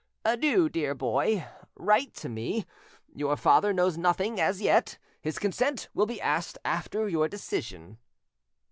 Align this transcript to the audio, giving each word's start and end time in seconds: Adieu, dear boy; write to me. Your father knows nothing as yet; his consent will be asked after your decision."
Adieu, 0.25 0.67
dear 0.67 0.95
boy; 0.95 1.45
write 1.75 2.15
to 2.15 2.27
me. 2.27 2.65
Your 3.13 3.37
father 3.37 3.71
knows 3.71 3.99
nothing 3.99 4.39
as 4.41 4.59
yet; 4.59 4.97
his 5.21 5.37
consent 5.37 5.89
will 5.93 6.07
be 6.07 6.19
asked 6.19 6.57
after 6.65 7.07
your 7.07 7.27
decision." 7.27 7.99